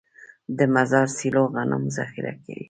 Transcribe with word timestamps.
د 0.57 0.59
مزار 0.73 1.07
سیلو 1.17 1.43
غنم 1.53 1.83
ذخیره 1.97 2.33
کوي. 2.43 2.57